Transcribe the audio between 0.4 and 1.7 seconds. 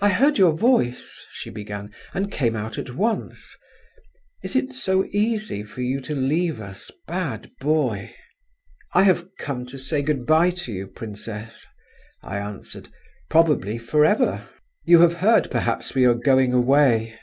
voice," she